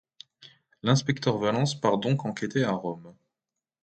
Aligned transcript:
L'inspecteur 0.81 1.37
Valence 1.37 1.79
part 1.79 1.99
donc 1.99 2.25
enquêter 2.25 2.63
à 2.63 2.71
Rome. 2.71 3.13